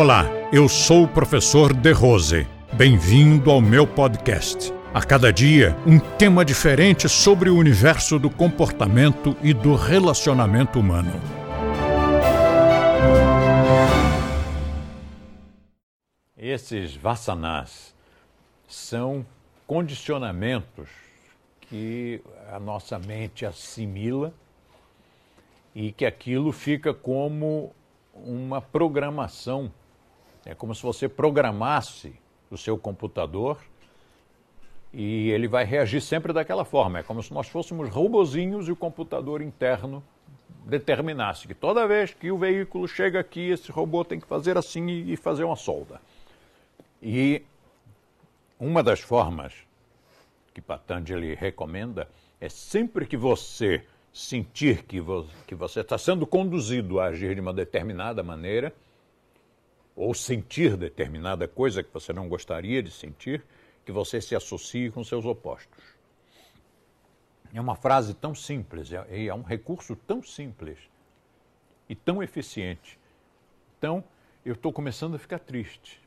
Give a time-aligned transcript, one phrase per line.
[0.00, 2.46] Olá, eu sou o professor De Rose.
[2.72, 4.72] Bem-vindo ao meu podcast.
[4.94, 11.10] A cada dia, um tema diferente sobre o universo do comportamento e do relacionamento humano.
[16.36, 17.92] Esses vasanas
[18.68, 19.26] são
[19.66, 20.88] condicionamentos
[21.62, 22.22] que
[22.52, 24.32] a nossa mente assimila
[25.74, 27.74] e que aquilo fica como
[28.14, 29.72] uma programação.
[30.44, 32.14] É como se você programasse
[32.50, 33.58] o seu computador
[34.92, 37.00] e ele vai reagir sempre daquela forma.
[37.00, 40.02] É como se nós fôssemos robozinhos e o computador interno
[40.64, 44.86] determinasse que toda vez que o veículo chega aqui, esse robô tem que fazer assim
[45.06, 46.00] e fazer uma solda.
[47.02, 47.42] E
[48.58, 49.54] uma das formas
[50.52, 52.08] que Patanjali recomenda
[52.40, 55.00] é sempre que você sentir que
[55.54, 58.74] você está sendo conduzido a agir de uma determinada maneira,
[59.98, 63.44] ou sentir determinada coisa que você não gostaria de sentir,
[63.84, 65.82] que você se associe com seus opostos.
[67.52, 70.78] É uma frase tão simples, é, é um recurso tão simples
[71.88, 72.96] e tão eficiente.
[73.76, 74.04] Então,
[74.44, 76.00] eu estou começando a ficar triste.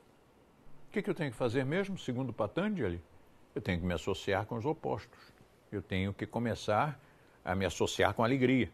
[0.88, 3.02] O que, que eu tenho que fazer mesmo, segundo Patanjali?
[3.54, 5.20] Eu tenho que me associar com os opostos.
[5.70, 6.98] Eu tenho que começar
[7.44, 8.72] a me associar com alegria.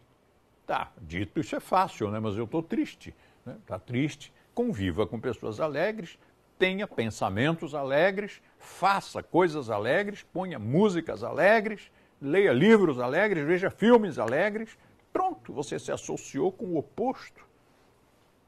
[0.67, 2.19] Tá, dito isso é fácil, né?
[2.19, 3.15] mas eu estou triste.
[3.39, 3.57] Está né?
[3.65, 6.17] Tá triste, conviva com pessoas alegres,
[6.57, 14.75] tenha pensamentos alegres, faça coisas alegres, ponha músicas alegres, leia livros alegres, veja filmes alegres.
[15.13, 17.45] Pronto, você se associou com o oposto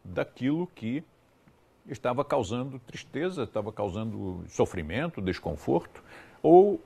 [0.04, 1.04] daquilo que
[1.88, 6.04] estava causando tristeza, estava causando sofrimento, desconforto
[6.42, 6.82] ou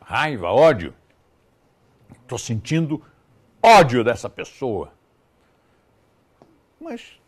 [0.00, 0.92] raiva, ódio.
[2.22, 3.00] Estou sentindo
[3.62, 4.92] ódio dessa pessoa.
[6.80, 7.20] Mas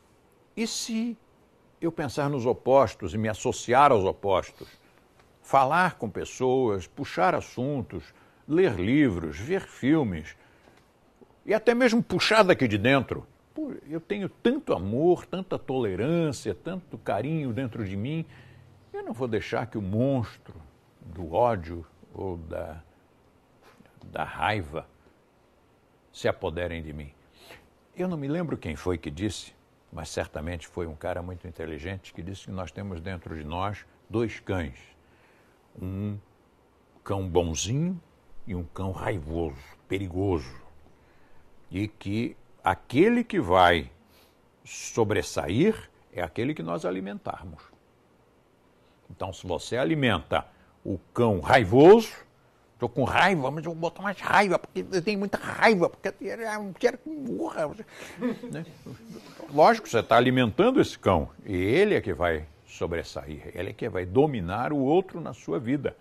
[0.56, 1.16] e se
[1.86, 4.68] eu pensar nos opostos e me associar aos opostos?
[5.42, 8.14] Falar com pessoas, puxar assuntos,
[8.48, 10.36] ler livros, ver filmes
[11.44, 13.26] e até mesmo puxar daqui de dentro
[13.88, 18.24] eu tenho tanto amor, tanta tolerância, tanto carinho dentro de mim,
[18.92, 20.54] eu não vou deixar que o monstro
[21.00, 22.82] do ódio ou da,
[24.04, 24.86] da raiva
[26.12, 27.12] se apoderem de mim.
[27.96, 29.54] Eu não me lembro quem foi que disse,
[29.96, 33.86] mas certamente foi um cara muito inteligente que disse que nós temos dentro de nós
[34.10, 34.78] dois cães.
[35.80, 36.18] Um
[37.02, 37.98] cão bonzinho
[38.46, 39.56] e um cão raivoso,
[39.88, 40.54] perigoso.
[41.70, 43.90] E que aquele que vai
[44.66, 47.62] sobressair é aquele que nós alimentarmos.
[49.10, 50.46] Então, se você alimenta
[50.84, 52.12] o cão raivoso,
[52.76, 56.08] estou com raiva, mas eu vou botar mais raiva, porque eu tenho muita raiva, porque
[56.08, 57.70] eu quero que morra.
[58.52, 58.66] Né?
[59.52, 63.88] Lógico, você está alimentando esse cão, e ele é que vai sobressair, ele é que
[63.88, 65.96] vai dominar o outro na sua vida.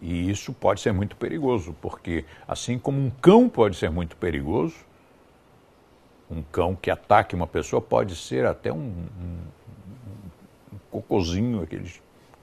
[0.00, 4.76] E isso pode ser muito perigoso, porque assim como um cão pode ser muito perigoso,
[6.30, 9.38] um cão que ataque uma pessoa pode ser até um, um,
[10.72, 12.02] um cocôzinho, aqueles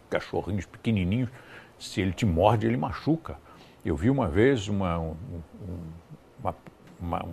[0.10, 1.30] cachorrinhos pequenininhos.
[1.80, 3.38] Se ele te morde, ele machuca.
[3.84, 5.16] Eu vi uma vez uma, um,
[6.40, 6.56] uma,
[7.00, 7.26] uma,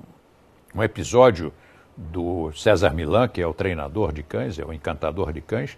[0.74, 1.52] um episódio
[1.96, 5.76] do César Milan, que é o treinador de cães, é o encantador de cães.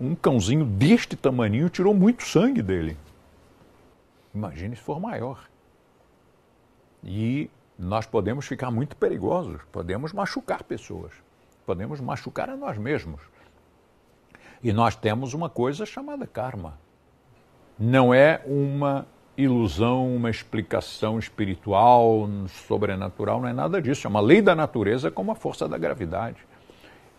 [0.00, 2.96] Um cãozinho deste tamaninho tirou muito sangue dele.
[4.34, 5.48] Imagine se for maior.
[7.02, 7.48] E
[7.78, 11.12] nós podemos ficar muito perigosos, podemos machucar pessoas,
[11.64, 13.20] podemos machucar a nós mesmos.
[14.62, 16.78] E nós temos uma coisa chamada karma.
[17.78, 19.06] Não é uma
[19.36, 22.28] ilusão, uma explicação espiritual,
[22.66, 24.06] sobrenatural, não é nada disso.
[24.06, 26.38] É uma lei da natureza como a força da gravidade.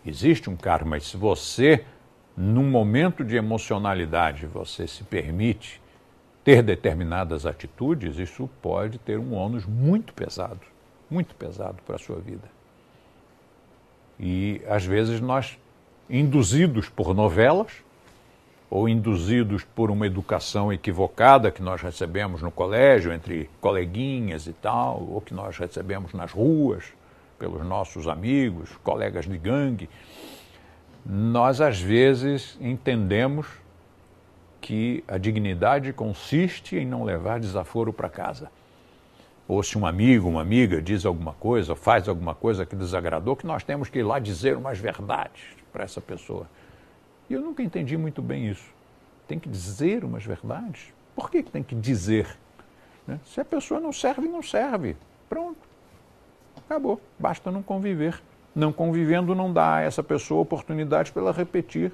[0.06, 1.86] Existe um karma, e se você,
[2.36, 5.82] num momento de emocionalidade, você se permite
[6.44, 10.62] ter determinadas atitudes, isso pode ter um ônus muito pesado,
[11.10, 12.50] muito pesado para a sua vida.
[14.20, 15.60] E às vezes nós,
[16.10, 17.84] induzidos por novelas,
[18.70, 25.08] ou induzidos por uma educação equivocada que nós recebemos no colégio, entre coleguinhas e tal,
[25.10, 26.84] ou que nós recebemos nas ruas,
[27.40, 29.90] pelos nossos amigos, colegas de gangue,
[31.06, 33.48] nós às vezes entendemos
[34.60, 38.52] que a dignidade consiste em não levar desaforo para casa.
[39.48, 43.48] Ou se um amigo, uma amiga diz alguma coisa, faz alguma coisa que desagradou, que
[43.48, 45.42] nós temos que ir lá dizer umas verdades
[45.72, 46.48] para essa pessoa.
[47.30, 48.66] E eu nunca entendi muito bem isso.
[49.28, 50.94] Tem que dizer umas verdades?
[51.16, 52.38] Por que tem que dizer?
[53.06, 53.20] Né?
[53.26, 54.96] Se a pessoa não serve, não serve.
[55.28, 55.60] Pronto.
[56.58, 57.02] Acabou.
[57.20, 58.22] Basta não conviver.
[58.56, 61.92] Não convivendo não dá a essa pessoa oportunidade para ela repetir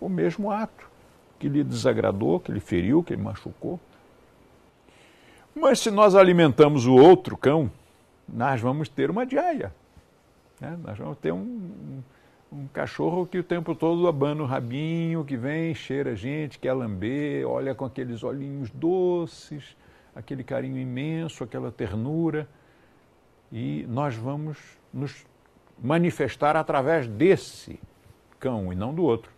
[0.00, 0.90] o mesmo ato
[1.38, 3.80] que lhe desagradou, que lhe feriu, que lhe machucou.
[5.54, 7.70] Mas se nós alimentamos o outro cão,
[8.28, 9.74] nós vamos ter uma diaia.
[10.60, 10.78] Né?
[10.82, 12.02] Nós vamos ter um,
[12.72, 17.46] cachorro que o tempo todo abana o rabinho, que vem, cheira a gente, quer lamber,
[17.46, 19.76] olha com aqueles olhinhos doces,
[20.14, 22.48] aquele carinho imenso, aquela ternura.
[23.52, 24.58] E nós vamos
[24.92, 25.24] nos
[25.80, 27.78] manifestar através desse
[28.40, 29.30] cão e não do outro.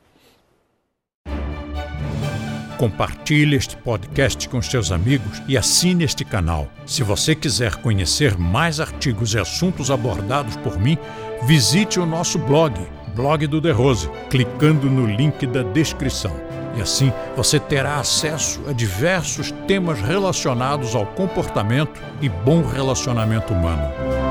[2.79, 6.69] Compartilhe este podcast com seus amigos e assine este canal.
[6.85, 10.99] Se você quiser conhecer mais artigos e assuntos abordados por mim,
[11.47, 12.75] visite o nosso blog,
[13.15, 16.33] Blog do The Rose, clicando no link da descrição.
[16.77, 24.24] E assim você terá acesso a diversos temas relacionados ao comportamento e bom relacionamento humano.